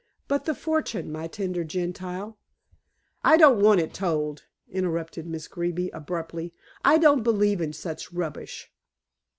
[0.27, 2.35] But the fortune, my tender Gentile"
[3.23, 6.55] "I don't want it told," interrupted Miss Greeby abruptly.
[6.83, 8.71] "I don't believe in such rubbish."